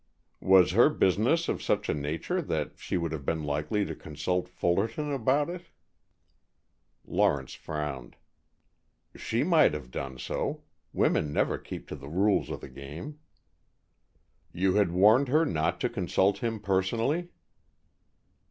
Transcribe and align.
"Was 0.41 0.71
her 0.71 0.89
business 0.89 1.47
of 1.47 1.61
such 1.61 1.87
a 1.87 1.93
nature 1.93 2.41
that 2.41 2.79
she 2.79 2.97
would 2.97 3.11
have 3.11 3.23
been 3.23 3.43
likely 3.43 3.85
to 3.85 3.93
consult 3.93 4.49
Fullerton 4.49 5.13
about 5.13 5.47
it?" 5.47 5.67
Lawrence 7.05 7.53
frowned. 7.53 8.15
"She 9.15 9.43
might 9.43 9.75
have 9.75 9.91
done 9.91 10.17
so. 10.17 10.63
Women 10.91 11.31
never 11.31 11.59
keep 11.59 11.87
to 11.89 11.95
the 11.95 12.09
rules 12.09 12.49
of 12.49 12.61
the 12.61 12.67
game." 12.69 13.19
"You 14.51 14.73
had 14.73 14.91
warned 14.91 15.27
her 15.27 15.45
not 15.45 15.79
to 15.81 15.87
consult 15.87 16.39
him 16.39 16.59
personally?" 16.59 17.29